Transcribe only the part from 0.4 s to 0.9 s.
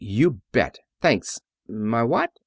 bet.